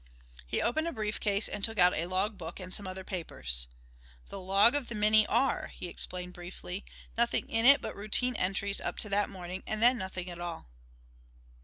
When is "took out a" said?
1.63-2.07